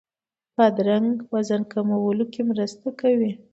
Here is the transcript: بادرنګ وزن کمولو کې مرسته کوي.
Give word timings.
بادرنګ 0.55 1.11
وزن 1.33 1.61
کمولو 1.71 2.25
کې 2.33 2.41
مرسته 2.49 2.87
کوي. 2.99 3.31